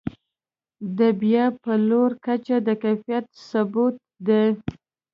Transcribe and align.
د 0.97 0.99
بیا 1.21 1.45
پلور 1.63 2.11
کچه 2.25 2.57
د 2.67 2.69
کیفیت 2.83 3.25
ثبوت 3.49 3.95
دی. 4.27 4.45